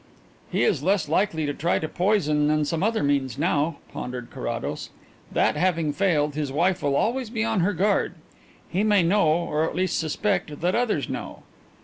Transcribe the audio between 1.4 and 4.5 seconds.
to try poison than some other means now," pondered